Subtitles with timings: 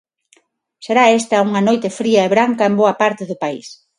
[0.85, 3.67] Será esta unha noite fría e branca en boa parte do país.